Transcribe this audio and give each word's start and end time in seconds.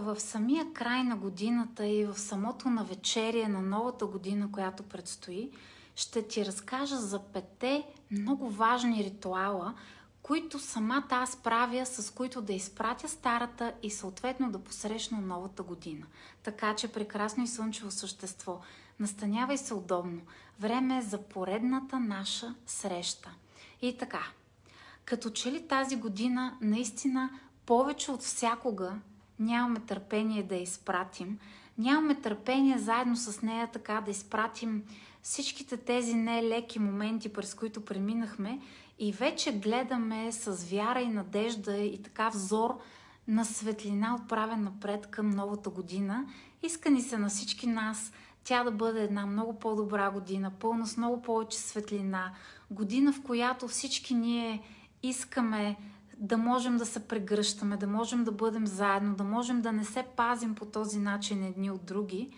в 0.00 0.20
самия 0.20 0.72
край 0.72 1.04
на 1.04 1.16
годината 1.16 1.86
и 1.86 2.04
в 2.04 2.18
самото 2.18 2.70
навечерие 2.70 3.48
на 3.48 3.62
новата 3.62 4.06
година, 4.06 4.52
която 4.52 4.82
предстои, 4.82 5.50
ще 5.96 6.28
ти 6.28 6.46
разкажа 6.46 6.96
за 6.96 7.18
пете 7.18 7.86
много 8.10 8.50
важни 8.50 9.04
ритуала, 9.04 9.74
които 10.22 10.58
самата 10.58 11.08
аз 11.10 11.36
правя, 11.36 11.86
с 11.86 12.10
които 12.10 12.42
да 12.42 12.52
изпратя 12.52 13.08
старата 13.08 13.72
и 13.82 13.90
съответно 13.90 14.50
да 14.50 14.58
посрещна 14.58 15.20
новата 15.20 15.62
година. 15.62 16.06
Така 16.42 16.74
че 16.74 16.92
прекрасно 16.92 17.44
и 17.44 17.48
слънчево 17.48 17.90
същество. 17.90 18.60
Настанявай 19.00 19.58
се 19.58 19.74
удобно. 19.74 20.20
Време 20.60 20.98
е 20.98 21.02
за 21.02 21.18
поредната 21.18 22.00
наша 22.00 22.54
среща. 22.66 23.30
И 23.82 23.98
така, 23.98 24.26
като 25.04 25.30
че 25.30 25.52
ли 25.52 25.68
тази 25.68 25.96
година 25.96 26.58
наистина 26.60 27.30
повече 27.66 28.10
от 28.10 28.22
всякога 28.22 28.98
нямаме 29.38 29.80
търпение 29.80 30.42
да 30.42 30.56
изпратим, 30.56 31.38
нямаме 31.78 32.14
търпение 32.14 32.78
заедно 32.78 33.16
с 33.16 33.42
нея 33.42 33.70
така 33.72 34.00
да 34.00 34.10
изпратим 34.10 34.82
всичките 35.22 35.76
тези 35.76 36.14
нелеки 36.14 36.78
моменти, 36.78 37.32
през 37.32 37.54
които 37.54 37.84
преминахме 37.84 38.60
и 38.98 39.12
вече 39.12 39.58
гледаме 39.58 40.32
с 40.32 40.64
вяра 40.70 41.00
и 41.00 41.08
надежда 41.08 41.76
и 41.76 42.02
така 42.02 42.28
взор 42.28 42.78
на 43.28 43.44
светлина 43.44 44.14
отправен 44.14 44.62
напред 44.62 45.06
към 45.06 45.30
новата 45.30 45.70
година. 45.70 46.26
Иска 46.62 46.90
ни 46.90 47.02
се 47.02 47.18
на 47.18 47.28
всички 47.28 47.66
нас 47.66 48.12
тя 48.44 48.64
да 48.64 48.70
бъде 48.70 49.02
една 49.02 49.26
много 49.26 49.58
по-добра 49.58 50.10
година, 50.10 50.52
пълна 50.60 50.86
с 50.86 50.96
много 50.96 51.22
повече 51.22 51.58
светлина, 51.58 52.32
година 52.70 53.12
в 53.12 53.22
която 53.22 53.68
всички 53.68 54.14
ние 54.14 54.62
искаме 55.02 55.76
да 56.18 56.36
можем 56.36 56.76
да 56.76 56.86
се 56.86 57.08
прегръщаме, 57.08 57.76
да 57.76 57.86
можем 57.86 58.24
да 58.24 58.32
бъдем 58.32 58.66
заедно, 58.66 59.14
да 59.14 59.24
можем 59.24 59.60
да 59.60 59.72
не 59.72 59.84
се 59.84 60.02
пазим 60.16 60.54
по 60.54 60.64
този 60.64 60.98
начин 60.98 61.44
едни 61.44 61.70
от 61.70 61.84
други. 61.84 62.30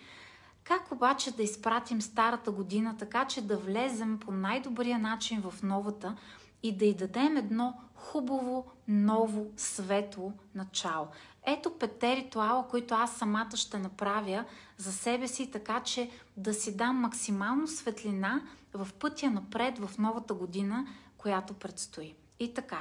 Как 0.65 0.93
обаче 0.93 1.37
да 1.37 1.43
изпратим 1.43 2.03
старата 2.03 2.51
година 2.51 2.97
така, 2.99 3.25
че 3.25 3.47
да 3.47 3.57
влезем 3.57 4.19
по 4.19 4.33
най-добрия 4.33 4.99
начин 4.99 5.43
в 5.51 5.63
новата 5.63 6.17
и 6.63 6.77
да 6.77 6.85
й 6.85 6.95
дадем 6.95 7.37
едно 7.37 7.75
хубаво, 7.95 8.67
ново, 8.89 9.47
светло 9.57 10.33
начало? 10.55 11.07
Ето 11.47 11.79
пете 11.79 12.17
ритуала, 12.17 12.69
които 12.69 12.95
аз 12.95 13.17
самата 13.17 13.57
ще 13.57 13.79
направя 13.79 14.45
за 14.77 14.93
себе 14.93 15.29
си, 15.29 15.51
така 15.51 15.81
че 15.81 16.11
да 16.37 16.55
си 16.55 16.77
дам 16.77 16.97
максимално 16.97 17.67
светлина 17.69 18.43
в 18.75 18.89
пътя 18.99 19.31
напред 19.31 19.79
в 19.79 19.99
новата 19.99 20.35
година, 20.35 20.87
която 21.19 21.55
предстои. 21.55 22.15
И 22.41 22.55
така, 22.55 22.81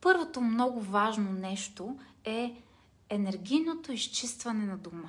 първото 0.00 0.40
много 0.40 0.80
важно 0.80 1.32
нещо 1.32 1.96
е 2.24 2.62
енергийното 3.10 3.92
изчистване 3.92 4.66
на 4.66 4.76
дома. 4.76 5.08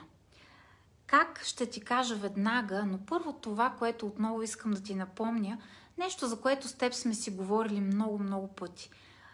Как 1.07 1.43
ще 1.45 1.65
ти 1.65 1.81
кажа 1.81 2.15
веднага, 2.15 2.85
но 2.85 2.97
първо 2.97 3.33
това, 3.33 3.69
което 3.79 4.07
отново 4.07 4.41
искам 4.41 4.71
да 4.71 4.83
ти 4.83 4.95
напомня, 4.95 5.57
нещо 5.97 6.27
за 6.27 6.41
което 6.41 6.67
с 6.67 6.73
теб 6.73 6.93
сме 6.93 7.13
си 7.13 7.31
говорили 7.31 7.81
много-много 7.81 8.47
пъти. 8.47 8.89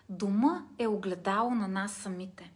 Дома 0.10 0.64
е 0.78 0.88
огледало 0.88 1.50
на 1.50 1.68
нас 1.68 1.92
самите. 1.92 2.52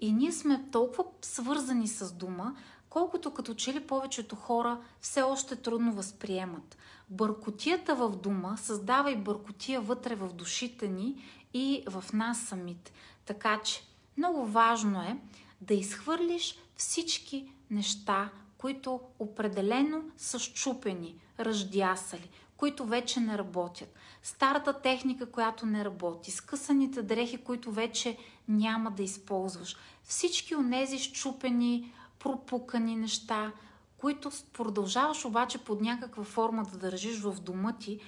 И 0.00 0.12
ние 0.12 0.32
сме 0.32 0.64
толкова 0.72 1.04
свързани 1.22 1.88
с 1.88 2.12
дома, 2.12 2.54
колкото 2.88 3.34
като 3.34 3.54
че 3.54 3.74
ли 3.74 3.86
повечето 3.86 4.36
хора 4.36 4.80
все 5.00 5.22
още 5.22 5.56
трудно 5.56 5.92
възприемат. 5.92 6.76
Бъркотията 7.10 7.94
в 7.94 8.16
дома 8.16 8.56
създава 8.56 9.10
и 9.10 9.16
бъркотия 9.16 9.80
вътре 9.80 10.14
в 10.14 10.32
душите 10.32 10.88
ни 10.88 11.24
и 11.54 11.84
в 11.86 12.04
нас 12.12 12.40
самите. 12.40 12.92
Така 13.24 13.60
че 13.64 13.82
много 14.16 14.46
важно 14.46 15.02
е 15.02 15.16
да 15.60 15.74
изхвърлиш 15.74 16.58
всички 16.76 17.52
неща, 17.70 18.30
които 18.58 19.00
определено 19.18 20.02
са 20.16 20.38
щупени, 20.38 21.14
ръждясали, 21.40 22.30
които 22.56 22.84
вече 22.84 23.20
не 23.20 23.38
работят. 23.38 23.94
Старата 24.22 24.80
техника, 24.80 25.30
която 25.30 25.66
не 25.66 25.84
работи, 25.84 26.30
скъсаните 26.30 27.02
дрехи, 27.02 27.36
които 27.36 27.72
вече 27.72 28.18
няма 28.48 28.90
да 28.90 29.02
използваш. 29.02 29.76
Всички 30.04 30.54
от 30.54 30.70
тези 30.70 30.98
щупени, 30.98 31.92
пропукани 32.18 32.96
неща, 32.96 33.52
които 33.96 34.30
продължаваш 34.52 35.24
обаче 35.24 35.58
под 35.58 35.80
някаква 35.80 36.24
форма 36.24 36.62
да 36.72 36.78
държиш 36.78 37.20
в 37.20 37.40
дома 37.40 37.72
ти, 37.72 38.00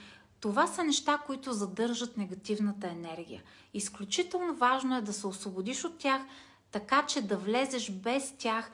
това 0.44 0.66
са 0.66 0.84
неща, 0.84 1.18
които 1.26 1.52
задържат 1.52 2.16
негативната 2.16 2.88
енергия. 2.88 3.42
Изключително 3.74 4.54
важно 4.54 4.96
е 4.96 5.00
да 5.00 5.12
се 5.12 5.26
освободиш 5.26 5.84
от 5.84 5.98
тях, 5.98 6.22
така 6.70 7.06
че 7.06 7.22
да 7.22 7.36
влезеш 7.36 7.90
без 7.90 8.34
тях 8.38 8.70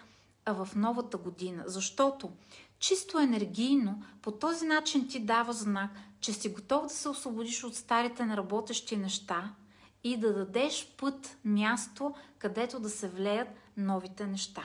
в 0.47 0.69
новата 0.77 1.17
година. 1.17 1.63
Защото 1.67 2.31
чисто 2.79 3.19
енергийно 3.19 4.03
по 4.23 4.33
този 4.33 4.67
начин 4.67 5.09
ти 5.09 5.21
дава 5.21 5.53
знак, 5.53 5.91
че 6.21 6.33
си 6.33 6.49
готов 6.49 6.83
да 6.83 6.89
се 6.89 7.09
освободиш 7.09 7.65
от 7.65 7.77
старите 7.77 8.27
неработещи 8.27 8.97
неща 8.97 9.55
и 10.05 10.17
да 10.17 10.35
дадеш 10.35 10.95
път, 10.97 11.37
място, 11.45 12.15
където 12.39 12.81
да 12.81 12.91
се 12.91 13.09
влеят 13.09 13.49
новите 13.77 14.27
неща. 14.27 14.63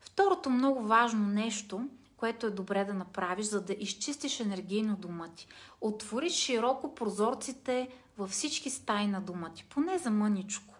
Второто 0.00 0.50
много 0.50 0.82
важно 0.82 1.26
нещо, 1.26 1.88
което 2.18 2.46
е 2.46 2.50
добре 2.50 2.84
да 2.84 2.94
направиш, 2.94 3.46
за 3.46 3.60
да 3.60 3.72
изчистиш 3.72 4.40
енергийно 4.40 4.96
дома 4.96 5.28
ти. 5.28 5.48
Отвори 5.80 6.30
широко 6.30 6.94
прозорците 6.94 7.88
във 8.18 8.30
всички 8.30 8.70
стаи 8.70 9.06
на 9.06 9.20
дома 9.20 9.52
ти, 9.52 9.64
поне 9.64 9.98
за 9.98 10.10
мъничко. 10.10 10.74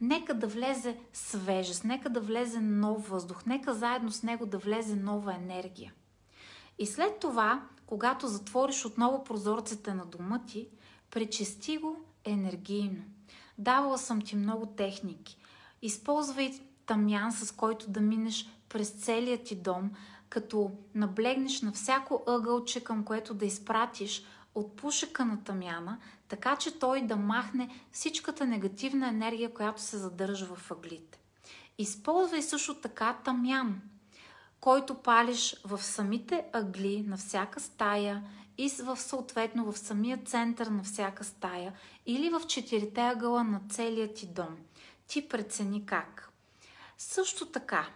Нека 0.00 0.34
да 0.34 0.46
влезе 0.46 0.96
свежест, 1.12 1.84
нека 1.84 2.10
да 2.10 2.20
влезе 2.20 2.60
нов 2.60 3.08
въздух, 3.08 3.46
нека 3.46 3.74
заедно 3.74 4.10
с 4.10 4.22
него 4.22 4.46
да 4.46 4.58
влезе 4.58 4.96
нова 4.96 5.34
енергия. 5.34 5.92
И 6.78 6.86
след 6.86 7.18
това, 7.20 7.62
когато 7.86 8.28
затвориш 8.28 8.84
отново 8.84 9.24
прозорците 9.24 9.94
на 9.94 10.06
дома 10.06 10.40
ти, 10.46 10.68
пречисти 11.10 11.78
го 11.78 11.96
енергийно. 12.24 13.02
Давала 13.58 13.98
съм 13.98 14.20
ти 14.20 14.36
много 14.36 14.66
техники. 14.66 15.38
Използвай 15.82 16.60
тамян, 16.86 17.32
с 17.32 17.52
който 17.52 17.90
да 17.90 18.00
минеш 18.00 18.48
през 18.68 18.90
целия 18.90 19.42
ти 19.44 19.56
дом, 19.56 19.90
като 20.28 20.70
наблегнеш 20.94 21.62
на 21.62 21.72
всяко 21.72 22.22
ъгълче, 22.26 22.84
към 22.84 23.04
което 23.04 23.34
да 23.34 23.46
изпратиш 23.46 24.24
от 24.54 24.76
пушека 24.76 25.24
на 25.24 25.44
тамяна, 25.44 25.98
така 26.28 26.56
че 26.56 26.78
той 26.78 27.02
да 27.02 27.16
махне 27.16 27.68
всичката 27.92 28.46
негативна 28.46 29.08
енергия, 29.08 29.54
която 29.54 29.82
се 29.82 29.98
задържа 29.98 30.46
в 30.46 30.70
ъглите. 30.70 31.18
Използвай 31.78 32.42
също 32.42 32.74
така 32.74 33.18
тамян, 33.24 33.80
който 34.60 34.94
палиш 34.94 35.56
в 35.64 35.82
самите 35.82 36.44
ъгли 36.52 37.02
на 37.02 37.16
всяка 37.16 37.60
стая 37.60 38.24
и 38.58 38.68
в 38.68 38.96
съответно 38.96 39.72
в 39.72 39.78
самия 39.78 40.18
център 40.24 40.66
на 40.66 40.82
всяка 40.82 41.24
стая 41.24 41.72
или 42.06 42.30
в 42.30 42.42
четирите 42.46 43.00
ъгъла 43.00 43.44
на 43.44 43.60
целия 43.70 44.14
ти 44.14 44.26
дом. 44.26 44.56
Ти 45.06 45.28
прецени 45.28 45.86
как. 45.86 46.30
Също 46.98 47.46
така, 47.46 47.86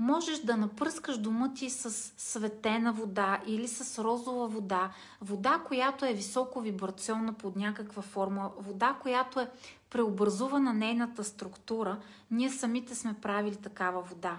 можеш 0.00 0.38
да 0.38 0.56
напръскаш 0.56 1.18
дома 1.18 1.54
ти 1.54 1.70
с 1.70 1.90
светена 2.16 2.92
вода 2.92 3.40
или 3.46 3.68
с 3.68 4.04
розова 4.04 4.48
вода, 4.48 4.92
вода, 5.20 5.62
която 5.66 6.04
е 6.04 6.14
високо 6.14 6.60
вибрационна 6.60 7.32
под 7.32 7.56
някаква 7.56 8.02
форма, 8.02 8.50
вода, 8.58 8.96
която 9.02 9.40
е 9.40 9.50
преобразувана 9.90 10.72
нейната 10.72 11.24
структура. 11.24 12.00
Ние 12.30 12.50
самите 12.50 12.94
сме 12.94 13.14
правили 13.22 13.56
такава 13.56 14.02
вода. 14.02 14.38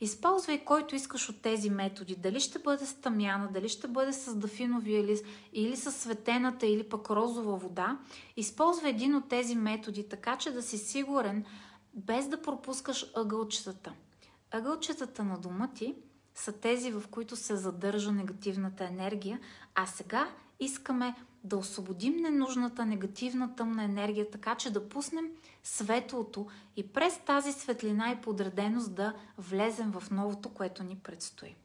Използвай 0.00 0.64
който 0.64 0.94
искаш 0.94 1.28
от 1.28 1.42
тези 1.42 1.70
методи. 1.70 2.16
Дали 2.16 2.40
ще 2.40 2.58
бъде 2.58 2.86
с 2.86 2.94
тамяна, 2.94 3.48
дали 3.52 3.68
ще 3.68 3.88
бъде 3.88 4.12
с 4.12 4.34
дафиновия 4.34 5.04
лист 5.04 5.24
или 5.52 5.76
с 5.76 5.92
светената 5.92 6.66
или 6.66 6.82
пък 6.82 7.10
розова 7.10 7.56
вода. 7.56 7.98
Използвай 8.36 8.90
един 8.90 9.14
от 9.14 9.28
тези 9.28 9.54
методи, 9.54 10.08
така 10.08 10.36
че 10.36 10.50
да 10.50 10.62
си 10.62 10.78
сигурен, 10.78 11.44
без 11.94 12.28
да 12.28 12.42
пропускаш 12.42 13.06
ъгълчетата. 13.16 13.92
Ъгълчетата 14.50 15.24
на 15.24 15.38
дома 15.38 15.68
ти 15.68 15.94
са 16.34 16.52
тези, 16.52 16.90
в 16.90 17.02
които 17.10 17.36
се 17.36 17.56
задържа 17.56 18.12
негативната 18.12 18.84
енергия, 18.84 19.40
а 19.74 19.86
сега 19.86 20.30
искаме 20.60 21.14
да 21.44 21.56
освободим 21.56 22.16
ненужната 22.16 22.86
негативна 22.86 23.56
тъмна 23.56 23.84
енергия, 23.84 24.30
така 24.30 24.54
че 24.54 24.70
да 24.70 24.88
пуснем 24.88 25.30
светлото 25.62 26.46
и 26.76 26.92
през 26.92 27.18
тази 27.18 27.52
светлина 27.52 28.10
и 28.10 28.20
подреденост 28.20 28.94
да 28.94 29.14
влезем 29.38 29.92
в 29.92 30.10
новото, 30.10 30.48
което 30.48 30.82
ни 30.82 30.96
предстои. 30.96 31.56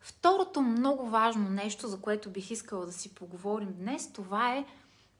Второто 0.00 0.62
много 0.62 1.06
важно 1.06 1.50
нещо, 1.50 1.88
за 1.88 2.00
което 2.00 2.30
бих 2.30 2.50
искала 2.50 2.86
да 2.86 2.92
си 2.92 3.14
поговорим 3.14 3.72
днес, 3.72 4.12
това 4.12 4.54
е 4.54 4.66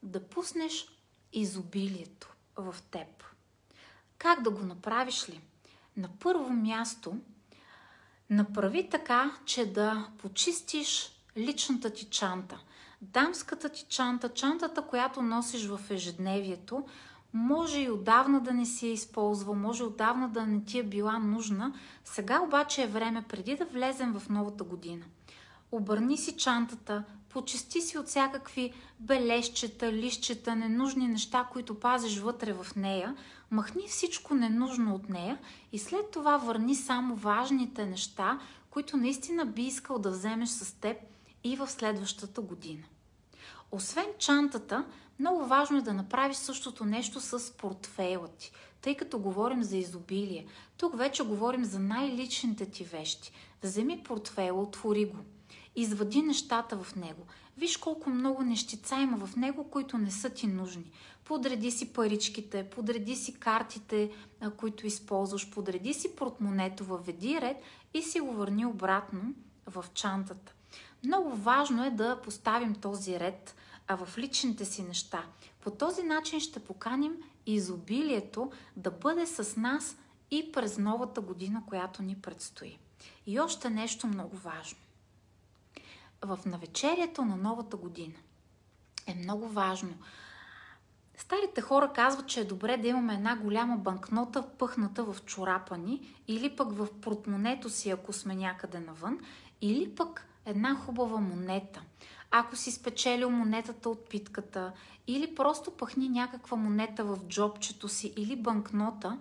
да 0.02 0.22
пуснеш 0.28 0.88
изобилието 1.32 2.34
в 2.56 2.76
теб. 2.90 3.24
Как 4.18 4.42
да 4.42 4.50
го 4.50 4.62
направиш 4.62 5.28
ли? 5.28 5.40
На 5.96 6.08
първо 6.20 6.50
място, 6.50 7.16
направи 8.30 8.88
така, 8.88 9.30
че 9.44 9.72
да 9.72 10.08
почистиш 10.18 11.12
личната 11.36 11.90
ти 11.90 12.04
чанта. 12.04 12.58
Дамската 13.02 13.68
ти 13.68 13.84
чанта, 13.88 14.28
чантата, 14.28 14.82
която 14.82 15.22
носиш 15.22 15.66
в 15.66 15.80
ежедневието, 15.90 16.84
може 17.32 17.80
и 17.80 17.90
отдавна 17.90 18.40
да 18.40 18.52
не 18.52 18.66
си 18.66 18.86
я 18.86 18.92
използва, 18.92 19.54
може 19.54 19.84
отдавна 19.84 20.28
да 20.28 20.46
не 20.46 20.64
ти 20.64 20.78
е 20.78 20.82
била 20.82 21.18
нужна. 21.18 21.74
Сега 22.04 22.40
обаче 22.40 22.82
е 22.82 22.86
време, 22.86 23.24
преди 23.28 23.56
да 23.56 23.64
влезем 23.64 24.12
в 24.18 24.28
новата 24.28 24.64
година. 24.64 25.04
Обърни 25.72 26.18
си 26.18 26.36
чантата, 26.36 27.04
почисти 27.32 27.80
си 27.80 27.98
от 27.98 28.06
всякакви 28.06 28.72
бележчета, 29.00 29.92
лищчета, 29.92 30.56
ненужни 30.56 31.08
неща, 31.08 31.48
които 31.52 31.80
пазиш 31.80 32.18
вътре 32.18 32.52
в 32.52 32.66
нея, 32.76 33.16
махни 33.50 33.88
всичко 33.88 34.34
ненужно 34.34 34.94
от 34.94 35.08
нея 35.08 35.38
и 35.72 35.78
след 35.78 36.10
това 36.10 36.36
върни 36.36 36.74
само 36.74 37.16
важните 37.16 37.86
неща, 37.86 38.38
които 38.70 38.96
наистина 38.96 39.46
би 39.46 39.62
искал 39.62 39.98
да 39.98 40.10
вземеш 40.10 40.48
с 40.48 40.72
теб 40.72 40.96
и 41.44 41.56
в 41.56 41.70
следващата 41.70 42.40
година. 42.40 42.82
Освен 43.70 44.06
чантата, 44.18 44.84
много 45.18 45.46
важно 45.46 45.78
е 45.78 45.82
да 45.82 45.92
направиш 45.92 46.36
същото 46.36 46.84
нещо 46.84 47.20
с 47.20 47.52
портфейла 47.56 48.28
ти, 48.28 48.52
тъй 48.80 48.96
като 48.96 49.18
говорим 49.18 49.62
за 49.62 49.76
изобилие. 49.76 50.46
Тук 50.76 50.98
вече 50.98 51.22
говорим 51.22 51.64
за 51.64 51.78
най-личните 51.78 52.66
ти 52.66 52.84
вещи. 52.84 53.32
Вземи 53.62 54.02
портфейла, 54.02 54.62
отвори 54.62 55.04
го. 55.04 55.16
Извади 55.76 56.22
нещата 56.22 56.76
в 56.76 56.96
него. 56.96 57.26
Виж 57.56 57.76
колко 57.76 58.10
много 58.10 58.42
нещица 58.42 58.96
има 58.96 59.26
в 59.26 59.36
него, 59.36 59.70
които 59.70 59.98
не 59.98 60.10
са 60.10 60.30
ти 60.30 60.46
нужни. 60.46 60.90
Подреди 61.24 61.70
си 61.70 61.92
паричките, 61.92 62.70
подреди 62.70 63.16
си 63.16 63.34
картите, 63.34 64.10
които 64.56 64.86
използваш, 64.86 65.50
подреди 65.50 65.94
си 65.94 66.16
портмонето, 66.16 66.84
въведи 66.84 67.40
ред 67.40 67.56
и 67.94 68.02
си 68.02 68.20
го 68.20 68.32
върни 68.32 68.66
обратно 68.66 69.34
в 69.66 69.84
чантата. 69.94 70.54
Много 71.04 71.36
важно 71.36 71.84
е 71.84 71.90
да 71.90 72.20
поставим 72.22 72.74
този 72.74 73.20
ред 73.20 73.54
а 73.88 73.96
в 73.96 74.18
личните 74.18 74.64
си 74.64 74.82
неща. 74.82 75.24
По 75.60 75.70
този 75.70 76.02
начин 76.02 76.40
ще 76.40 76.64
поканим 76.64 77.16
изобилието 77.46 78.52
да 78.76 78.90
бъде 78.90 79.26
с 79.26 79.56
нас 79.56 79.96
и 80.30 80.52
през 80.52 80.78
новата 80.78 81.20
година, 81.20 81.62
която 81.68 82.02
ни 82.02 82.16
предстои. 82.16 82.78
И 83.26 83.40
още 83.40 83.70
нещо 83.70 84.06
много 84.06 84.36
важно. 84.36 84.78
В 86.22 86.38
навечерието 86.46 87.24
на 87.24 87.36
новата 87.36 87.76
година 87.76 88.14
е 89.06 89.14
много 89.14 89.48
важно. 89.48 89.94
Старите 91.16 91.60
хора 91.60 91.92
казват, 91.94 92.26
че 92.26 92.40
е 92.40 92.44
добре 92.44 92.76
да 92.76 92.88
имаме 92.88 93.14
една 93.14 93.36
голяма 93.36 93.76
банкнота 93.76 94.48
пъхната 94.58 95.04
в 95.04 95.24
чорапа 95.24 95.78
ни 95.78 96.14
или 96.28 96.56
пък 96.56 96.72
в 96.72 96.88
портмонето 97.00 97.70
си, 97.70 97.90
ако 97.90 98.12
сме 98.12 98.34
някъде 98.34 98.80
навън, 98.80 99.18
или 99.60 99.94
пък 99.94 100.26
една 100.46 100.74
хубава 100.74 101.20
монета. 101.20 101.82
Ако 102.30 102.56
си 102.56 102.72
спечелил 102.72 103.30
монетата 103.30 103.88
от 103.88 104.08
питката 104.08 104.72
или 105.06 105.34
просто 105.34 105.70
пъхни 105.70 106.08
някаква 106.08 106.56
монета 106.56 107.04
в 107.04 107.18
джобчето 107.28 107.88
си 107.88 108.12
или 108.16 108.36
банкнота, 108.36 109.18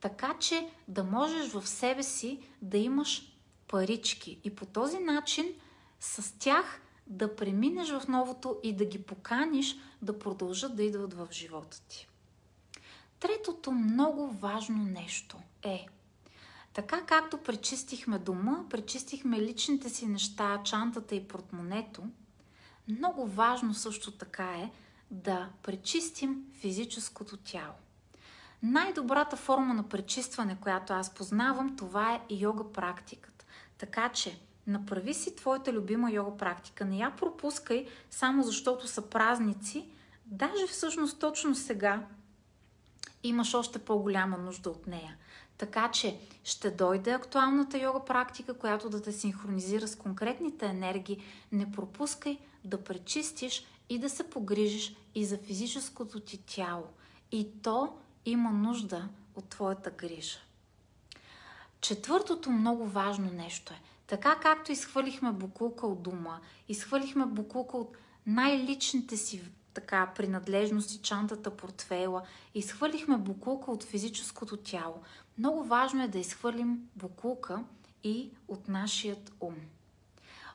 така 0.00 0.34
че 0.38 0.68
да 0.88 1.04
можеш 1.04 1.48
в 1.52 1.68
себе 1.68 2.02
си 2.02 2.40
да 2.62 2.78
имаш 2.78 3.36
парички 3.68 4.40
и 4.44 4.54
по 4.54 4.66
този 4.66 4.98
начин 4.98 5.46
с 6.02 6.38
тях 6.38 6.80
да 7.06 7.36
преминеш 7.36 7.90
в 7.90 8.08
новото 8.08 8.60
и 8.62 8.76
да 8.76 8.84
ги 8.84 9.02
поканиш 9.02 9.76
да 10.02 10.18
продължат 10.18 10.76
да 10.76 10.82
идват 10.82 11.14
в 11.14 11.28
живота 11.32 11.80
ти. 11.88 12.08
Третото 13.20 13.72
много 13.72 14.30
важно 14.30 14.84
нещо 14.84 15.36
е 15.62 15.86
така 16.72 17.02
както 17.06 17.38
пречистихме 17.38 18.18
дома, 18.18 18.64
пречистихме 18.70 19.40
личните 19.40 19.88
си 19.88 20.06
неща, 20.06 20.62
чантата 20.64 21.14
и 21.14 21.28
портмонето, 21.28 22.02
много 22.88 23.26
важно 23.26 23.74
също 23.74 24.10
така 24.10 24.50
е 24.50 24.70
да 25.10 25.48
пречистим 25.62 26.44
физическото 26.60 27.36
тяло. 27.36 27.74
Най-добрата 28.62 29.36
форма 29.36 29.74
на 29.74 29.88
пречистване, 29.88 30.60
която 30.60 30.92
аз 30.92 31.14
познавам, 31.14 31.76
това 31.76 32.14
е 32.14 32.34
йога 32.34 32.72
практиката. 32.72 33.44
Така 33.78 34.08
че 34.08 34.40
направи 34.66 35.14
си 35.14 35.36
твоята 35.36 35.72
любима 35.72 36.10
йога 36.10 36.36
практика. 36.36 36.84
Не 36.84 36.98
я 36.98 37.16
пропускай 37.16 37.86
само 38.10 38.42
защото 38.42 38.88
са 38.88 39.02
празници. 39.02 39.86
Даже 40.26 40.66
всъщност 40.66 41.20
точно 41.20 41.54
сега 41.54 42.06
имаш 43.22 43.54
още 43.54 43.78
по-голяма 43.78 44.38
нужда 44.38 44.70
от 44.70 44.86
нея. 44.86 45.16
Така 45.58 45.90
че 45.90 46.18
ще 46.44 46.70
дойде 46.70 47.10
актуалната 47.10 47.78
йога 47.78 48.04
практика, 48.04 48.54
която 48.54 48.90
да 48.90 49.02
те 49.02 49.12
синхронизира 49.12 49.88
с 49.88 49.96
конкретните 49.96 50.66
енергии. 50.66 51.22
Не 51.52 51.72
пропускай 51.72 52.38
да 52.64 52.84
пречистиш 52.84 53.66
и 53.88 53.98
да 53.98 54.10
се 54.10 54.30
погрижиш 54.30 54.96
и 55.14 55.24
за 55.24 55.38
физическото 55.38 56.20
ти 56.20 56.38
тяло. 56.38 56.86
И 57.32 57.48
то 57.62 57.94
има 58.24 58.50
нужда 58.50 59.08
от 59.34 59.48
твоята 59.48 59.90
грижа. 59.90 60.38
Четвъртото 61.80 62.50
много 62.50 62.86
важно 62.86 63.30
нещо 63.32 63.72
е, 63.72 63.80
така 64.12 64.34
както 64.40 64.72
изхвърлихме 64.72 65.32
букулка 65.32 65.86
от 65.86 66.02
дома, 66.02 66.40
изхвърлихме 66.68 67.26
букулка 67.26 67.76
от 67.76 67.96
най-личните 68.26 69.16
си 69.16 69.42
така 69.74 70.12
принадлежности, 70.16 70.98
чантата, 70.98 71.56
портфейла, 71.56 72.22
изхвърлихме 72.54 73.18
букулка 73.18 73.70
от 73.70 73.84
физическото 73.84 74.56
тяло. 74.56 75.02
Много 75.38 75.64
важно 75.64 76.02
е 76.02 76.08
да 76.08 76.18
изхвърлим 76.18 76.88
букулка 76.96 77.64
и 78.04 78.30
от 78.48 78.68
нашият 78.68 79.32
ум. 79.40 79.56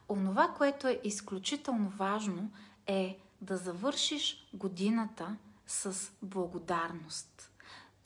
Онова, 0.09 0.53
което 0.57 0.87
е 0.87 0.99
изключително 1.03 1.89
важно, 1.89 2.51
е 2.87 3.19
да 3.41 3.57
завършиш 3.57 4.47
годината 4.53 5.35
с 5.67 6.11
благодарност. 6.21 7.51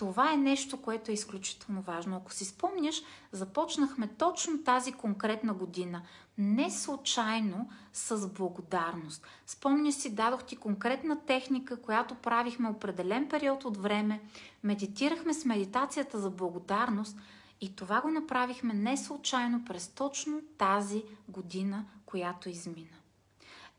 Това 0.01 0.33
е 0.33 0.37
нещо, 0.37 0.81
което 0.81 1.11
е 1.11 1.13
изключително 1.13 1.81
важно. 1.81 2.15
Ако 2.17 2.33
си 2.33 2.45
спомняш, 2.45 3.01
започнахме 3.31 4.07
точно 4.07 4.63
тази 4.63 4.91
конкретна 4.91 5.53
година. 5.53 6.01
Не 6.37 6.71
случайно 6.71 7.69
с 7.93 8.27
благодарност. 8.27 9.27
Спомняш 9.45 9.95
си, 9.95 10.15
дадох 10.15 10.43
ти 10.43 10.55
конкретна 10.55 11.25
техника, 11.25 11.81
която 11.81 12.15
правихме 12.15 12.69
определен 12.69 13.29
период 13.29 13.65
от 13.65 13.77
време. 13.77 14.21
Медитирахме 14.63 15.33
с 15.33 15.45
медитацията 15.45 16.19
за 16.19 16.29
благодарност– 16.29 17.17
и 17.63 17.75
това 17.75 18.01
го 18.01 18.09
направихме 18.09 18.73
не 18.73 18.97
случайно 18.97 19.65
през 19.65 19.87
точно 19.87 20.41
тази 20.57 21.03
година, 21.29 21.85
която 22.05 22.49
измина. 22.49 22.97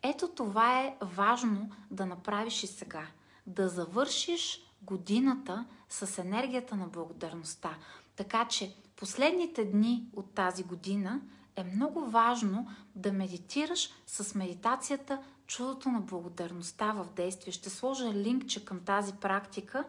Ето 0.02 0.28
това 0.28 0.80
е 0.80 0.96
важно 1.00 1.70
да 1.90 2.06
направиш 2.06 2.62
и 2.62 2.66
сега. 2.66 3.06
Да 3.46 3.69
завършиш 3.69 4.62
годината 4.82 5.64
с 5.93 6.19
енергията 6.19 6.77
на 6.77 6.87
благодарността. 6.87 7.77
Така 8.17 8.44
че 8.49 8.75
последните 8.96 9.65
дни 9.65 10.06
от 10.17 10.34
тази 10.34 10.65
година 10.65 11.20
е 11.56 11.65
много 11.65 12.01
важно 12.11 12.69
да 12.94 13.13
медитираш 13.13 13.91
с 14.06 14.34
медитацията 14.34 15.19
Чудото 15.46 15.89
на 15.89 16.01
благодарността 16.01 16.93
в 16.93 17.06
действие. 17.17 17.53
Ще 17.53 17.70
сложа 17.70 18.13
линкче 18.13 18.65
към 18.65 18.81
тази 18.81 19.13
практика 19.13 19.84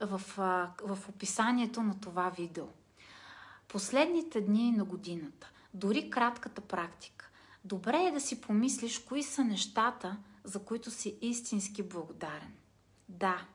в, 0.00 0.22
в 0.84 0.98
описанието 1.08 1.82
на 1.82 2.00
това 2.00 2.30
видео 2.30 2.66
последните 3.68 4.40
дни 4.40 4.72
на 4.72 4.84
годината, 4.84 5.50
дори 5.74 6.10
кратката 6.10 6.60
практика, 6.60 7.30
добре 7.64 8.04
е 8.04 8.10
да 8.10 8.20
си 8.20 8.40
помислиш 8.40 8.98
кои 8.98 9.22
са 9.22 9.44
нещата, 9.44 10.16
за 10.44 10.58
които 10.58 10.90
си 10.90 11.18
истински 11.20 11.82
благодарен. 11.82 12.52
Да, 13.08 13.46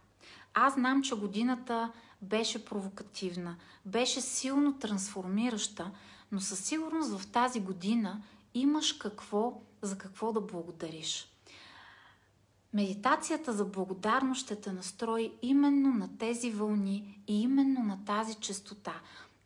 аз 0.53 0.74
знам, 0.74 1.03
че 1.03 1.15
годината 1.15 1.91
беше 2.22 2.65
провокативна, 2.65 3.55
беше 3.86 4.22
силно 4.22 4.79
трансформираща, 4.79 5.91
но 6.31 6.39
със 6.39 6.60
сигурност 6.60 7.17
в 7.17 7.31
тази 7.31 7.60
година 7.60 8.22
имаш 8.53 8.93
какво, 8.93 9.62
за 9.81 9.98
какво 9.98 10.34
да 10.34 10.41
благодариш. 10.41 11.27
Медитацията 12.74 13.53
за 13.53 13.65
благодарност 13.65 14.41
ще 14.41 14.55
те 14.55 14.72
настрои 14.72 15.31
именно 15.41 15.89
на 15.93 16.17
тези 16.17 16.51
вълни 16.51 17.24
и 17.27 17.41
именно 17.41 17.84
на 17.84 18.05
тази 18.05 18.36
частота. 18.36 18.93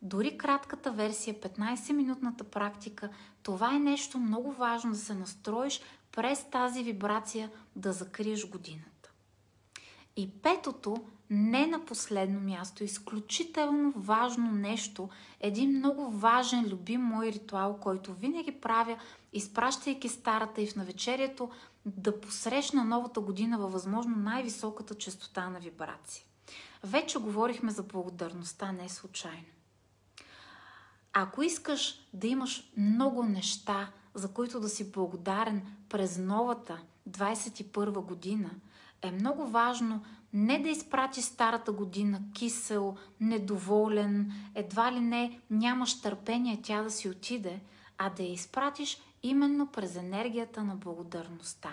Дори 0.02 0.38
кратката 0.38 0.92
версия, 0.92 1.34
15-минутната 1.34 2.42
практика, 2.42 3.08
това 3.42 3.74
е 3.74 3.78
нещо 3.78 4.18
много 4.18 4.52
важно 4.52 4.90
да 4.90 4.98
се 4.98 5.14
настроиш 5.14 5.80
през 6.12 6.44
тази 6.50 6.82
вибрация 6.82 7.50
да 7.76 7.92
закриеш 7.92 8.48
годината. 8.48 8.95
И 10.16 10.30
петото, 10.30 10.96
не 11.30 11.66
на 11.66 11.84
последно 11.84 12.40
място, 12.40 12.84
изключително 12.84 13.92
важно 13.96 14.52
нещо, 14.52 15.08
един 15.40 15.70
много 15.78 16.10
важен, 16.10 16.68
любим 16.68 17.00
мой 17.00 17.26
ритуал, 17.26 17.78
който 17.80 18.14
винаги 18.14 18.52
правя, 18.52 18.98
изпращайки 19.32 20.08
старата 20.08 20.62
и 20.62 20.66
в 20.66 20.76
навечерието, 20.76 21.50
да 21.86 22.20
посрещна 22.20 22.84
новата 22.84 23.20
година 23.20 23.58
във 23.58 23.72
възможно 23.72 24.16
най-високата 24.16 24.94
частота 24.94 25.48
на 25.48 25.58
вибрация. 25.58 26.24
Вече 26.84 27.18
говорихме 27.18 27.70
за 27.70 27.82
благодарността 27.82 28.72
не 28.72 28.88
случайно. 28.88 29.46
Ако 31.12 31.42
искаш 31.42 32.08
да 32.12 32.26
имаш 32.26 32.72
много 32.76 33.22
неща, 33.22 33.90
за 34.14 34.28
които 34.28 34.60
да 34.60 34.68
си 34.68 34.92
благодарен 34.92 35.66
през 35.88 36.18
новата 36.18 36.78
21 37.10 37.90
година, 37.90 38.50
е 39.02 39.10
много 39.10 39.46
важно 39.46 40.04
Не 40.32 40.58
да 40.58 40.68
изпрати 40.68 41.22
старата 41.22 41.72
година 41.72 42.20
кисел, 42.34 42.96
недоволен, 43.20 44.32
едва 44.54 44.92
ли 44.92 45.00
не 45.00 45.40
нямаш 45.50 46.00
търпение 46.00 46.60
тя 46.62 46.82
да 46.82 46.90
си 46.90 47.08
отиде, 47.08 47.60
а 47.98 48.10
да 48.10 48.22
я 48.22 48.32
изпратиш 48.32 48.98
именно 49.22 49.66
през 49.66 49.96
енергията 49.96 50.64
на 50.64 50.76
благодарността. 50.76 51.70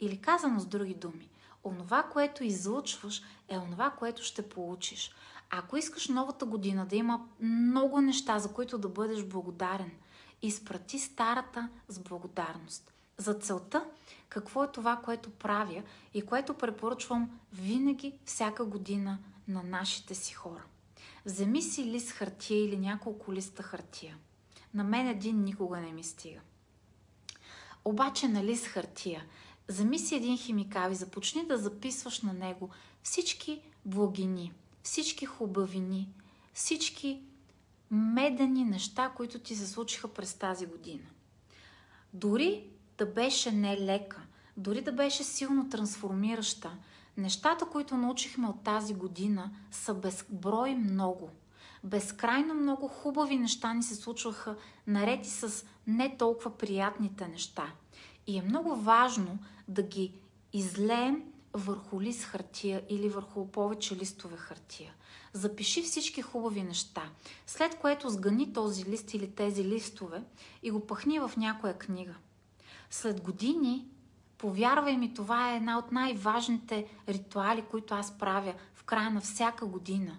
Или 0.00 0.20
казано 0.20 0.60
с 0.60 0.66
други 0.66 0.94
думи, 0.94 1.28
онова, 1.64 2.02
което 2.02 2.44
излъчваш, 2.44 3.22
е 3.48 3.58
онова, 3.58 3.90
което 3.90 4.22
ще 4.22 4.48
получиш. 4.48 5.14
Ако 5.50 5.76
искаш 5.76 6.08
новата 6.08 6.46
година 6.46 6.86
да 6.86 6.96
има 6.96 7.26
много 7.40 8.00
неща, 8.00 8.38
за 8.38 8.52
които 8.52 8.78
да 8.78 8.88
бъдеш 8.88 9.24
благодарен, 9.24 9.90
изпрати 10.42 10.98
старата 10.98 11.68
с 11.88 11.98
благодарност. 11.98 12.92
За 13.18 13.34
целта, 13.34 13.84
какво 14.28 14.64
е 14.64 14.72
това, 14.72 14.96
което 14.96 15.30
правя 15.30 15.82
и 16.14 16.22
което 16.22 16.54
препоръчвам 16.54 17.40
винаги, 17.52 18.18
всяка 18.24 18.64
година 18.64 19.18
на 19.48 19.62
нашите 19.62 20.14
си 20.14 20.34
хора. 20.34 20.62
Вземи 21.26 21.62
си 21.62 21.84
лист 21.84 22.10
хартия 22.10 22.64
или 22.64 22.78
няколко 22.78 23.32
листа 23.32 23.62
хартия. 23.62 24.16
На 24.74 24.84
мен 24.84 25.08
един 25.08 25.44
никога 25.44 25.80
не 25.80 25.92
ми 25.92 26.04
стига. 26.04 26.40
Обаче 27.84 28.28
на 28.28 28.44
лист 28.44 28.66
хартия, 28.66 29.24
вземи 29.68 29.98
си 29.98 30.14
един 30.14 30.38
химикал 30.38 30.90
и 30.90 30.94
започни 30.94 31.46
да 31.46 31.58
записваш 31.58 32.22
на 32.22 32.32
него 32.32 32.70
всички 33.02 33.62
благини, 33.84 34.52
всички 34.82 35.26
хубавини, 35.26 36.08
всички 36.54 37.22
медени 37.90 38.64
неща, 38.64 39.12
които 39.16 39.38
ти 39.38 39.56
се 39.56 39.66
случиха 39.66 40.14
през 40.14 40.34
тази 40.34 40.66
година. 40.66 41.06
Дори 42.12 42.64
да 42.98 43.06
беше 43.06 43.52
не 43.52 43.80
лека, 43.80 44.20
дори 44.56 44.80
да 44.80 44.92
беше 44.92 45.24
силно 45.24 45.68
трансформираща, 45.68 46.70
нещата, 47.16 47.66
които 47.66 47.96
научихме 47.96 48.48
от 48.48 48.62
тази 48.62 48.94
година, 48.94 49.50
са 49.70 49.94
безброй 49.94 50.74
много. 50.74 51.30
Безкрайно 51.84 52.54
много 52.54 52.88
хубави 52.88 53.36
неща 53.36 53.74
ни 53.74 53.82
се 53.82 53.94
случваха, 53.94 54.56
нареди 54.86 55.28
с 55.28 55.64
не 55.86 56.16
толкова 56.16 56.58
приятните 56.58 57.28
неща. 57.28 57.72
И 58.26 58.38
е 58.38 58.42
много 58.42 58.76
важно 58.76 59.38
да 59.68 59.82
ги 59.82 60.12
излеем 60.52 61.22
върху 61.52 62.00
лист 62.00 62.24
хартия 62.24 62.82
или 62.88 63.08
върху 63.08 63.46
повече 63.46 63.96
листове 63.96 64.36
хартия. 64.36 64.94
Запиши 65.32 65.82
всички 65.82 66.22
хубави 66.22 66.62
неща, 66.62 67.02
след 67.46 67.78
което 67.78 68.10
сгъни 68.10 68.52
този 68.52 68.84
лист 68.84 69.14
или 69.14 69.30
тези 69.30 69.64
листове 69.64 70.22
и 70.62 70.70
го 70.70 70.86
пъхни 70.86 71.18
в 71.18 71.30
някоя 71.36 71.78
книга. 71.78 72.14
След 72.90 73.20
години, 73.20 73.88
повярвай 74.38 74.96
ми, 74.96 75.14
това 75.14 75.52
е 75.52 75.56
една 75.56 75.78
от 75.78 75.92
най-важните 75.92 76.86
ритуали, 77.08 77.64
които 77.70 77.94
аз 77.94 78.18
правя 78.18 78.54
в 78.74 78.84
края 78.84 79.10
на 79.10 79.20
всяка 79.20 79.66
година. 79.66 80.16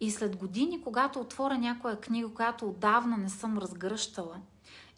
И 0.00 0.10
след 0.10 0.36
години, 0.36 0.82
когато 0.82 1.20
отворя 1.20 1.58
някоя 1.58 2.00
книга, 2.00 2.28
която 2.28 2.68
отдавна 2.68 3.16
не 3.16 3.28
съм 3.28 3.58
разгръщала, 3.58 4.40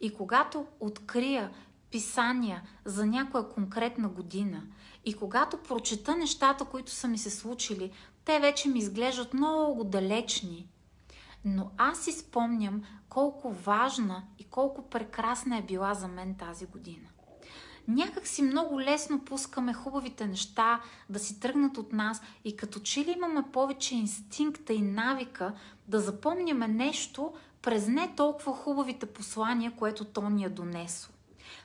и 0.01 0.15
когато 0.15 0.67
открия 0.81 1.51
писания 1.91 2.63
за 2.85 3.07
някоя 3.07 3.49
конкретна 3.49 4.09
година, 4.09 4.63
и 5.05 5.15
когато 5.15 5.57
прочета 5.57 6.17
нещата, 6.17 6.65
които 6.65 6.91
са 6.91 7.09
ми 7.09 7.19
се 7.19 7.31
случили, 7.31 7.91
те 8.25 8.41
вече 8.41 8.69
ми 8.69 8.79
изглеждат 8.79 9.35
много 9.35 9.85
далечни. 9.85 10.69
Но 11.45 11.71
аз 11.77 12.05
си 12.05 12.13
спомням 12.13 12.83
колко 13.09 13.53
важна 13.53 14.23
и 14.39 14.45
колко 14.45 14.91
прекрасна 14.91 15.59
е 15.59 15.63
била 15.63 15.95
за 15.95 16.09
мен 16.09 16.35
тази 16.35 16.67
година. 16.67 17.09
Някак 17.89 18.27
си 18.27 18.43
много 18.43 18.81
лесно 18.81 19.25
пускаме 19.25 19.75
хубавите 19.75 20.27
неща 20.27 20.81
да 21.11 21.19
си 21.19 21.41
тръгнат 21.41 21.79
от 21.79 21.93
нас 21.93 22.23
и 22.45 22.57
като 22.57 22.81
че 22.81 23.01
ли 23.01 23.15
имаме 23.17 23.43
повече 23.53 23.95
инстинкта 23.95 24.73
и 24.73 24.83
навика 24.83 25.53
да 25.89 26.01
запомняме 26.01 26.69
нещо 26.69 27.33
през 27.63 27.89
не 27.89 28.15
толкова 28.17 28.53
хубавите 28.53 29.07
послания, 29.07 29.73
което 29.77 30.05
то 30.05 30.31
ни 30.31 30.45
е 30.45 30.49
донесло. 30.49 31.15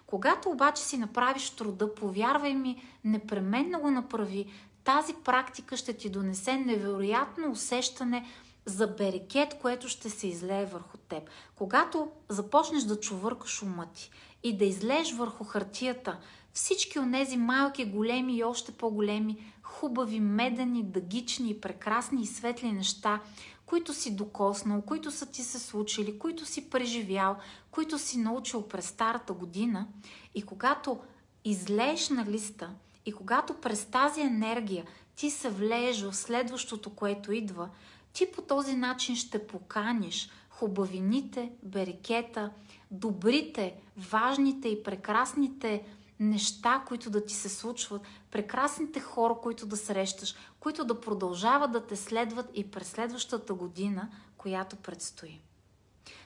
Когато 0.05 0.49
обаче 0.49 0.83
си 0.83 0.97
направиш 0.97 1.49
труда, 1.49 1.95
повярвай 1.95 2.53
ми, 2.53 2.83
непременно 3.03 3.79
го 3.79 3.91
направи, 3.91 4.45
тази 4.83 5.13
практика 5.13 5.77
ще 5.77 5.93
ти 5.93 6.09
донесе 6.09 6.57
невероятно 6.57 7.51
усещане 7.51 8.25
за 8.65 8.87
берекет, 8.87 9.59
което 9.61 9.87
ще 9.87 10.09
се 10.09 10.27
излее 10.27 10.65
върху 10.65 10.97
теб. 10.97 11.23
Когато 11.55 12.11
започнеш 12.29 12.83
да 12.83 12.99
чувъркаш 12.99 13.61
ума 13.61 13.87
ти 13.93 14.11
и 14.43 14.57
да 14.57 14.65
излееш 14.65 15.13
върху 15.13 15.43
хартията 15.43 16.17
всички 16.53 16.99
от 16.99 17.11
тези 17.11 17.37
малки, 17.37 17.85
големи 17.85 18.35
и 18.37 18.43
още 18.43 18.71
по-големи, 18.71 19.53
хубави, 19.63 20.19
медени, 20.19 20.83
дъгични, 20.83 21.61
прекрасни 21.61 22.21
и 22.21 22.25
светли 22.25 22.71
неща, 22.71 23.21
които 23.65 23.93
си 23.93 24.15
докоснал, 24.15 24.81
които 24.81 25.11
са 25.11 25.25
ти 25.25 25.43
се 25.43 25.59
случили, 25.59 26.19
които 26.19 26.45
си 26.45 26.69
преживял, 26.69 27.37
които 27.71 27.99
си 27.99 28.17
научил 28.17 28.67
през 28.67 28.85
старата 28.85 29.33
година 29.33 29.87
и 30.35 30.41
когато 30.41 30.99
излееш 31.45 32.09
на 32.09 32.25
листа 32.25 32.69
и 33.05 33.11
когато 33.11 33.53
през 33.53 33.85
тази 33.85 34.21
енергия 34.21 34.85
ти 35.15 35.29
се 35.29 35.49
влееш 35.49 36.01
в 36.01 36.13
следващото, 36.13 36.89
което 36.89 37.31
идва, 37.31 37.69
ти 38.13 38.31
по 38.31 38.41
този 38.41 38.75
начин 38.75 39.15
ще 39.15 39.47
поканиш 39.47 40.29
хубавините, 40.49 41.51
берекета, 41.63 42.51
добрите, 42.91 43.75
важните 43.97 44.67
и 44.67 44.83
прекрасните 44.83 45.83
неща, 46.19 46.83
които 46.87 47.09
да 47.09 47.25
ти 47.25 47.33
се 47.33 47.49
случват, 47.49 48.01
прекрасните 48.31 48.99
хора, 48.99 49.35
които 49.43 49.65
да 49.65 49.77
срещаш, 49.77 50.35
които 50.59 50.85
да 50.85 51.01
продължават 51.01 51.71
да 51.71 51.87
те 51.87 51.95
следват 51.95 52.49
и 52.53 52.71
през 52.71 52.87
следващата 52.87 53.53
година, 53.53 54.09
която 54.37 54.75
предстои. 54.75 55.41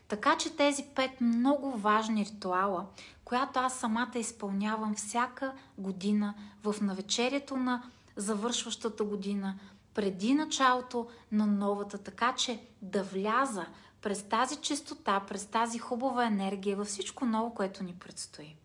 Така 0.08 0.38
че 0.38 0.56
тези 0.56 0.86
пет 0.96 1.22
много 1.22 1.72
важни 1.72 2.25
ритуала, 2.25 2.86
която 3.25 3.60
аз 3.60 3.80
самата 3.80 4.12
изпълнявам 4.16 4.96
всяка 4.96 5.54
година 5.78 6.34
в 6.63 6.75
навечерието 6.82 7.58
на 7.58 7.84
завършващата 8.16 9.04
година, 9.04 9.60
преди 9.93 10.33
началото 10.33 11.07
на 11.31 11.47
новата, 11.47 11.97
така 11.97 12.35
че 12.35 12.62
да 12.81 13.03
вляза 13.03 13.65
през 14.01 14.23
тази 14.23 14.55
чистота, 14.55 15.19
през 15.19 15.45
тази 15.45 15.79
хубава 15.79 16.25
енергия 16.25 16.77
във 16.77 16.88
всичко 16.88 17.25
ново, 17.25 17.53
което 17.53 17.83
ни 17.83 17.93
предстои. 17.93 18.55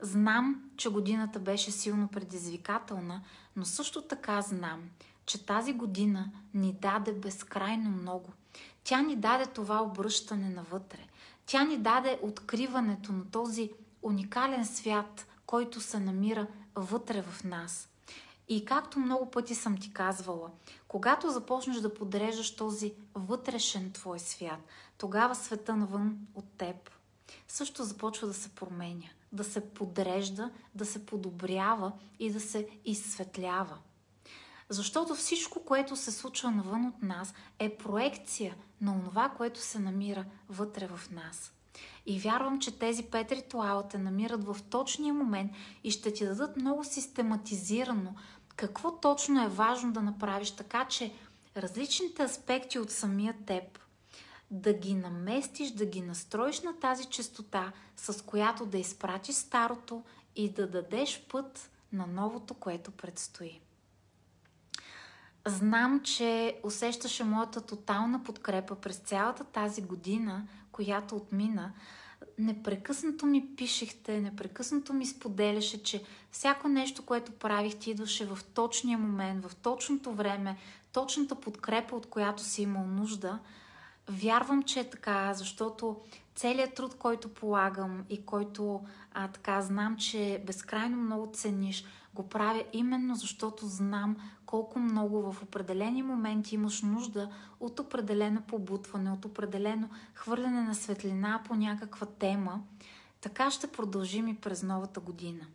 Знам, 0.00 0.62
че 0.76 0.88
годината 0.88 1.38
беше 1.38 1.70
силно 1.70 2.08
предизвикателна, 2.08 3.22
но 3.56 3.64
също 3.64 4.02
така 4.02 4.42
знам, 4.42 4.82
че 5.26 5.46
тази 5.46 5.72
година 5.72 6.30
ни 6.54 6.72
даде 6.72 7.12
безкрайно 7.12 7.90
много. 7.90 8.32
Тя 8.84 9.02
ни 9.02 9.16
даде 9.16 9.46
това 9.46 9.82
обръщане 9.82 10.48
навътре. 10.48 11.06
Тя 11.46 11.64
ни 11.64 11.78
даде 11.78 12.18
откриването 12.22 13.12
на 13.12 13.30
този 13.30 13.70
уникален 14.02 14.66
свят, 14.66 15.26
който 15.46 15.80
се 15.80 16.00
намира 16.00 16.46
вътре 16.74 17.22
в 17.22 17.44
нас. 17.44 17.88
И 18.48 18.64
както 18.64 18.98
много 18.98 19.30
пъти 19.30 19.54
съм 19.54 19.76
ти 19.76 19.92
казвала, 19.92 20.50
когато 20.88 21.30
започнеш 21.30 21.76
да 21.76 21.94
подреждаш 21.94 22.56
този 22.56 22.94
вътрешен 23.14 23.92
твой 23.92 24.18
свят, 24.18 24.60
тогава 24.98 25.34
света 25.34 25.76
навън 25.76 26.18
от 26.34 26.44
теб 26.58 26.90
също 27.48 27.84
започва 27.84 28.26
да 28.26 28.34
се 28.34 28.48
променя, 28.48 29.08
да 29.32 29.44
се 29.44 29.70
подрежда, 29.70 30.50
да 30.74 30.86
се 30.86 31.06
подобрява 31.06 31.92
и 32.18 32.32
да 32.32 32.40
се 32.40 32.68
изсветлява. 32.84 33.78
Защото 34.68 35.14
всичко, 35.14 35.64
което 35.64 35.96
се 35.96 36.12
случва 36.12 36.50
навън 36.50 36.86
от 36.86 37.02
нас, 37.02 37.34
е 37.58 37.76
проекция 37.76 38.56
на 38.80 39.04
това, 39.04 39.28
което 39.28 39.60
се 39.60 39.78
намира 39.78 40.24
вътре 40.48 40.86
в 40.86 41.10
нас. 41.10 41.53
И 42.06 42.20
вярвам, 42.20 42.60
че 42.60 42.78
тези 42.78 43.02
пет 43.02 43.32
ритуала 43.32 43.88
те 43.88 43.98
намират 43.98 44.44
в 44.44 44.56
точния 44.70 45.14
момент 45.14 45.52
и 45.84 45.90
ще 45.90 46.12
ти 46.12 46.26
дадат 46.26 46.56
много 46.56 46.84
систематизирано 46.84 48.14
какво 48.56 49.00
точно 49.00 49.44
е 49.44 49.48
важно 49.48 49.92
да 49.92 50.02
направиш, 50.02 50.50
така 50.50 50.84
че 50.84 51.12
различните 51.56 52.22
аспекти 52.22 52.78
от 52.78 52.90
самия 52.90 53.34
теб 53.46 53.78
да 54.50 54.72
ги 54.72 54.94
наместиш, 54.94 55.70
да 55.70 55.86
ги 55.86 56.00
настроиш 56.00 56.60
на 56.60 56.78
тази 56.80 57.04
частота, 57.04 57.72
с 57.96 58.24
която 58.24 58.66
да 58.66 58.78
изпратиш 58.78 59.34
старото 59.34 60.02
и 60.36 60.52
да 60.52 60.70
дадеш 60.70 61.26
път 61.32 61.70
на 61.92 62.06
новото, 62.06 62.54
което 62.54 62.90
предстои. 62.90 63.60
Знам, 65.46 66.00
че 66.00 66.60
усещаше 66.62 67.24
моята 67.24 67.60
тотална 67.60 68.24
подкрепа 68.24 68.76
през 68.76 68.96
цялата 68.96 69.44
тази 69.44 69.82
година, 69.82 70.48
която 70.74 71.16
отмина. 71.16 71.72
Непрекъснато 72.38 73.26
ми 73.26 73.56
пишехте, 73.56 74.20
непрекъснато 74.20 74.92
ми 74.92 75.06
споделяше, 75.06 75.82
че 75.82 76.02
всяко 76.30 76.68
нещо, 76.68 77.02
което 77.02 77.32
правих, 77.32 77.76
ти 77.76 77.90
идваше 77.90 78.26
в 78.26 78.38
точния 78.54 78.98
момент, 78.98 79.46
в 79.46 79.56
точното 79.56 80.12
време, 80.12 80.56
точната 80.92 81.34
подкрепа, 81.34 81.96
от 81.96 82.06
която 82.06 82.42
си 82.42 82.62
имал 82.62 82.86
нужда– 82.86 83.38
Вярвам, 84.08 84.62
че 84.62 84.80
е 84.80 84.90
така, 84.90 85.34
защото 85.34 86.00
целият 86.34 86.74
труд, 86.74 86.94
който 86.98 87.28
полагам 87.28 88.04
и 88.10 88.24
който 88.26 88.80
а, 89.12 89.28
така 89.28 89.62
знам, 89.62 89.96
че 89.96 90.42
безкрайно 90.46 90.96
много 90.96 91.30
цениш, 91.32 91.84
го 92.14 92.28
правя 92.28 92.64
именно 92.72 93.14
защото 93.14 93.66
знам 93.66 94.16
колко 94.46 94.78
много 94.78 95.32
в 95.32 95.42
определени 95.42 96.02
моменти 96.02 96.54
имаш 96.54 96.82
нужда 96.82 97.30
от 97.60 97.80
определено 97.80 98.40
побутване, 98.40 99.12
от 99.12 99.24
определено 99.24 99.88
хвърляне 100.14 100.62
на 100.62 100.74
светлина 100.74 101.42
по 101.46 101.54
някаква 101.54 102.06
тема. 102.06 102.60
Така 103.20 103.50
ще 103.50 103.66
продължим 103.66 104.28
и 104.28 104.36
през 104.36 104.62
новата 104.62 105.00
година. 105.00 105.46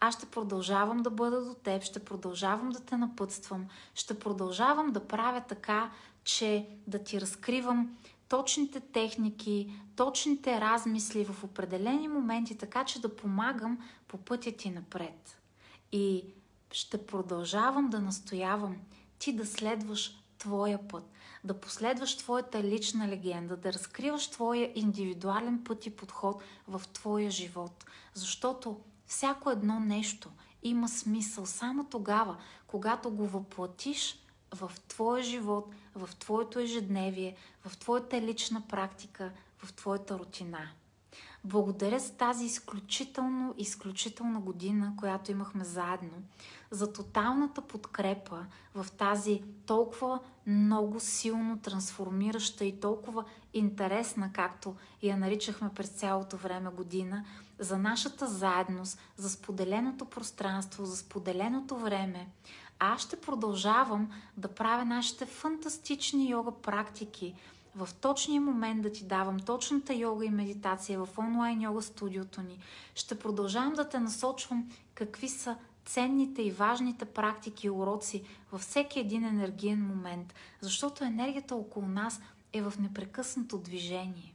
Аз 0.00 0.14
ще 0.14 0.26
продължавам 0.26 0.98
да 0.98 1.10
бъда 1.10 1.44
до 1.44 1.54
теб, 1.54 1.82
ще 1.82 2.04
продължавам 2.04 2.70
да 2.70 2.80
те 2.80 2.96
напътствам, 2.96 3.66
ще 3.94 4.18
продължавам 4.18 4.92
да 4.92 5.06
правя 5.06 5.42
така, 5.48 5.90
че 6.24 6.66
да 6.86 6.98
ти 6.98 7.20
разкривам 7.20 7.96
точните 8.28 8.80
техники, 8.80 9.80
точните 9.96 10.60
размисли 10.60 11.24
в 11.24 11.44
определени 11.44 12.08
моменти, 12.08 12.58
така 12.58 12.84
че 12.84 13.00
да 13.00 13.16
помагам 13.16 13.78
по 14.08 14.18
пътя 14.18 14.52
ти 14.52 14.70
напред. 14.70 15.41
И 15.92 16.24
ще 16.72 17.06
продължавам 17.06 17.90
да 17.90 18.00
настоявам 18.00 18.76
ти 19.18 19.32
да 19.32 19.46
следваш 19.46 20.22
твоя 20.38 20.88
път, 20.88 21.04
да 21.44 21.60
последваш 21.60 22.16
твоята 22.16 22.62
лична 22.62 23.08
легенда, 23.08 23.56
да 23.56 23.72
разкриваш 23.72 24.30
твоя 24.30 24.72
индивидуален 24.74 25.64
път 25.64 25.86
и 25.86 25.96
подход 25.96 26.42
в 26.68 26.82
твоя 26.92 27.30
живот. 27.30 27.84
Защото 28.14 28.80
всяко 29.06 29.50
едно 29.50 29.80
нещо 29.80 30.30
има 30.62 30.88
смисъл 30.88 31.46
само 31.46 31.84
тогава, 31.84 32.36
когато 32.66 33.10
го 33.10 33.26
въплатиш 33.26 34.18
в 34.54 34.72
твоя 34.88 35.22
живот, 35.22 35.74
в 35.94 36.16
твоето 36.18 36.58
ежедневие, 36.58 37.36
в 37.64 37.78
твоята 37.78 38.20
лична 38.20 38.62
практика, 38.68 39.32
в 39.58 39.72
твоята 39.72 40.18
рутина. 40.18 40.68
Благодаря 41.44 41.98
за 41.98 42.12
тази 42.12 42.44
изключително, 42.44 43.54
изключителна 43.58 44.40
година, 44.40 44.94
която 44.98 45.30
имахме 45.30 45.64
заедно, 45.64 46.22
за 46.70 46.92
тоталната 46.92 47.60
подкрепа 47.60 48.46
в 48.74 48.86
тази 48.98 49.42
толкова 49.66 50.20
много 50.46 51.00
силно 51.00 51.58
трансформираща 51.58 52.64
и 52.64 52.80
толкова 52.80 53.24
интересна, 53.54 54.30
както 54.32 54.74
я 55.02 55.16
наричахме 55.16 55.70
през 55.74 55.88
цялото 55.88 56.36
време 56.36 56.70
година, 56.70 57.24
за 57.58 57.78
нашата 57.78 58.26
заедност, 58.26 58.98
за 59.16 59.30
споделеното 59.30 60.04
пространство, 60.04 60.84
за 60.84 60.96
споделеното 60.96 61.76
време. 61.76 62.28
А 62.78 62.94
аз 62.94 63.02
ще 63.02 63.20
продължавам 63.20 64.10
да 64.36 64.48
правя 64.48 64.84
нашите 64.84 65.26
фантастични 65.26 66.30
йога 66.30 66.52
практики, 66.52 67.34
в 67.74 67.88
точния 68.00 68.40
момент 68.40 68.82
да 68.82 68.92
ти 68.92 69.04
давам 69.04 69.40
точната 69.40 69.94
йога 69.94 70.24
и 70.24 70.30
медитация 70.30 71.04
в 71.04 71.18
онлайн 71.18 71.62
йога 71.62 71.82
студиото 71.82 72.42
ни. 72.42 72.58
Ще 72.94 73.18
продължавам 73.18 73.72
да 73.72 73.88
те 73.88 74.00
насочвам 74.00 74.70
какви 74.94 75.28
са 75.28 75.56
ценните 75.84 76.42
и 76.42 76.50
важните 76.50 77.04
практики 77.04 77.66
и 77.66 77.70
уроци 77.70 78.22
във 78.52 78.60
всеки 78.60 79.00
един 79.00 79.24
енергиен 79.24 79.86
момент, 79.86 80.34
защото 80.60 81.04
енергията 81.04 81.54
около 81.54 81.86
нас 81.86 82.20
е 82.52 82.62
в 82.62 82.72
непрекъснато 82.78 83.58
движение. 83.58 84.34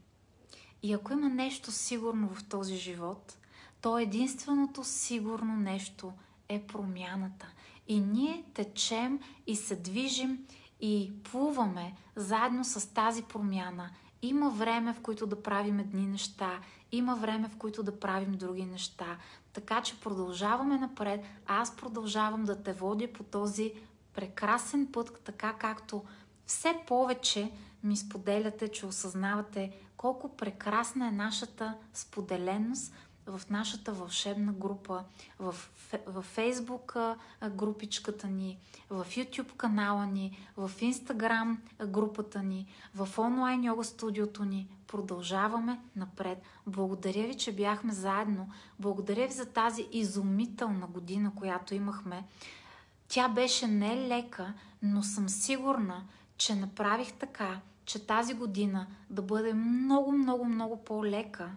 И 0.84 0.94
ако 0.94 1.14
има 1.14 1.30
нещо 1.30 1.72
сигурно 1.72 2.30
в 2.30 2.44
този 2.44 2.76
живот, 2.76 3.38
то 3.82 3.98
единственото 3.98 4.84
сигурно 4.84 5.56
нещо 5.56 6.14
е 6.50 6.62
промяната. 6.68 7.48
И 7.88 8.00
ние 8.00 8.44
течем 8.54 9.20
и 9.48 9.56
се 9.56 9.76
движим 9.76 10.46
и 10.80 11.14
плуваме 11.24 11.96
заедно 12.16 12.64
с 12.64 12.94
тази 12.94 13.24
промяна. 13.24 13.90
Има 14.22 14.50
време, 14.50 14.94
в 14.94 15.02
които 15.02 15.28
да 15.28 15.44
правим 15.44 15.80
едни 15.80 16.08
неща, 16.08 16.60
има 16.92 17.16
време, 17.16 17.50
в 17.50 17.58
които 17.58 17.84
да 17.84 18.00
правим 18.00 18.32
други 18.32 18.66
неща. 18.66 19.18
Така 19.54 19.82
че 19.82 20.00
продължаваме 20.00 20.78
напред. 20.78 21.26
Аз 21.48 21.76
продължавам 21.76 22.44
да 22.44 22.64
те 22.64 22.74
водя 22.74 23.14
по 23.14 23.24
този 23.24 23.74
прекрасен 24.14 24.88
път, 24.92 25.22
така 25.24 25.54
както 25.54 26.04
все 26.46 26.76
повече 26.88 27.52
ми 27.84 27.98
споделяте, 27.98 28.68
че 28.68 28.86
осъзнавате 28.86 29.72
колко 29.98 30.38
прекрасна 30.38 31.08
е 31.08 31.12
нашата 31.12 31.74
споделеност, 31.94 32.94
в 33.28 33.42
нашата 33.50 33.94
вълшебна 33.94 34.54
група, 34.54 35.04
в, 35.40 35.56
в 36.08 36.22
Фейсбук 36.22 36.96
групичката 37.50 38.28
ни, 38.28 38.58
в 38.90 39.06
YouTube 39.10 39.56
канала 39.56 40.06
ни, 40.06 40.38
в 40.58 40.72
Instagram 40.82 41.58
групата 41.86 42.44
ни, 42.44 42.68
в 42.96 43.20
онлайн 43.20 43.64
йога 43.64 43.84
студиото 43.84 44.46
ни. 44.46 44.68
Продължаваме 44.88 45.80
напред. 45.96 46.42
Благодаря 46.68 47.28
ви, 47.28 47.38
че 47.38 47.56
бяхме 47.56 47.94
заедно. 47.94 48.50
Благодаря 48.80 49.28
ви 49.28 49.34
за 49.34 49.46
тази 49.46 49.88
изумителна 49.92 50.88
година, 50.88 51.32
която 51.36 51.76
имахме. 51.76 52.24
Тя 53.08 53.30
беше 53.30 53.68
не 53.68 54.08
лека, 54.08 54.54
но 54.82 55.04
съм 55.04 55.30
сигурна, 55.30 56.04
че 56.38 56.56
направих 56.56 57.14
така, 57.14 57.60
че 57.86 58.06
тази 58.06 58.34
година 58.34 58.88
да 59.10 59.22
бъде 59.22 59.54
много, 59.54 60.12
много, 60.12 60.46
много 60.46 60.84
по-лека 60.84 61.52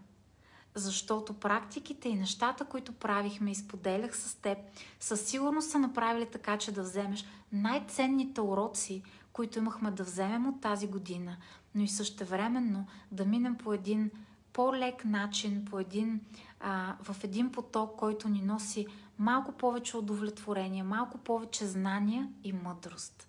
защото 0.75 1.33
практиките 1.33 2.09
и 2.09 2.15
нещата, 2.15 2.65
които 2.65 2.93
правихме 2.93 3.51
и 3.51 3.55
споделях 3.55 4.17
с 4.17 4.35
теб, 4.35 4.59
със 5.01 5.21
сигурност 5.21 5.71
са 5.71 5.79
направили 5.79 6.27
така, 6.27 6.59
че 6.59 6.73
да 6.73 6.83
вземеш 6.83 7.25
най-ценните 7.53 8.41
уроци, 8.41 9.03
които 9.33 9.59
имахме 9.59 9.91
да 9.91 10.05
вземем 10.05 10.49
от 10.49 10.61
тази 10.61 10.87
година, 10.87 11.37
но 11.75 11.83
и 11.83 11.89
същевременно 11.89 12.87
да 13.13 13.25
минем 13.25 13.57
по 13.57 13.73
един 13.73 14.11
по-лек 14.53 15.05
начин, 15.05 15.65
по 15.65 15.79
един, 15.79 16.21
а, 16.61 16.97
в 17.03 17.25
един 17.25 17.53
поток, 17.53 17.97
който 17.97 18.29
ни 18.29 18.43
носи 18.43 18.87
малко 19.19 19.53
повече 19.53 19.97
удовлетворение, 19.97 20.83
малко 20.83 21.19
повече 21.19 21.67
знания 21.67 22.29
и 22.45 22.53
мъдрост. 22.53 23.29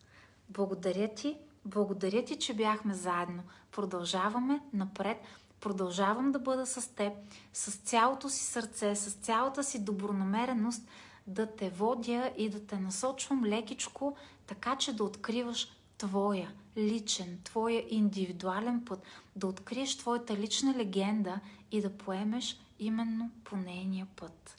Благодаря 0.50 1.14
ти, 1.14 1.38
благодаря 1.66 2.26
ти, 2.26 2.40
че 2.40 2.54
бяхме 2.54 2.94
заедно. 2.94 3.44
Продължаваме 3.72 4.60
напред 4.74 5.18
продължавам 5.62 6.32
да 6.32 6.40
бъда 6.40 6.66
с 6.66 6.96
теб, 6.96 7.14
с 7.54 7.72
цялото 7.76 8.30
си 8.30 8.44
сърце, 8.44 8.96
с 8.96 9.12
цялата 9.12 9.64
си 9.64 9.84
добронамереност 9.84 10.84
да 11.28 11.56
те 11.56 11.70
водя 11.70 12.32
и 12.38 12.50
да 12.50 12.66
те 12.66 12.80
насочвам 12.80 13.46
лекичко, 13.46 14.16
така 14.48 14.76
че 14.76 14.96
да 14.96 15.04
откриваш 15.04 15.68
твоя 15.98 16.52
личен, 16.78 17.40
твоя 17.44 17.86
индивидуален 17.90 18.86
път, 18.86 19.04
да 19.36 19.48
откриеш 19.48 19.98
твоята 19.98 20.38
лична 20.38 20.74
легенда 20.74 21.40
и 21.72 21.82
да 21.82 21.98
поемеш 21.98 22.60
именно 22.80 23.32
по 23.44 23.58
нейния 23.58 24.08
път. 24.16 24.58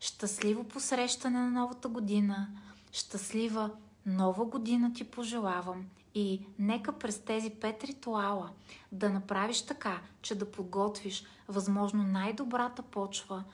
Щастливо 0.00 0.64
посрещане 0.64 1.38
на 1.38 1.50
новата 1.50 1.88
година, 1.88 2.48
щастлива 2.92 3.70
нова 4.06 4.44
година 4.44 4.92
ти 4.92 5.04
пожелавам 5.04 5.84
и 6.14 6.46
нека 6.58 6.92
през 6.92 7.18
тези 7.18 7.50
пет 7.50 7.84
ритуала 7.84 8.50
да 8.92 9.10
направиш 9.10 9.62
така, 9.62 10.00
че 10.22 10.34
да 10.34 10.50
подготвиш 10.50 11.24
възможно 11.48 12.02
най-добрата 12.02 12.82
почва, 12.82 13.44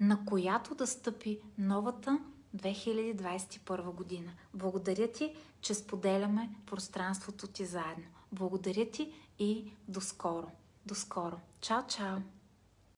на 0.00 0.24
която 0.24 0.74
да 0.74 0.86
стъпи 0.86 1.38
новата 1.58 2.18
2021 2.56 3.92
година. 3.92 4.32
Благодаря 4.54 5.12
ти, 5.12 5.34
че 5.60 5.74
споделяме 5.74 6.50
пространството 6.66 7.46
ти 7.46 7.64
заедно. 7.64 8.04
Благодаря 8.32 8.90
ти 8.90 9.12
и 9.38 9.72
до 9.88 10.00
скоро. 10.00 10.50
До 10.86 10.94
скоро. 10.94 11.36
Чао, 11.60 11.82
чао! 11.86 12.18